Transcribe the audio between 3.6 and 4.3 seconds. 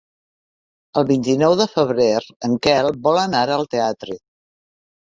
al teatre.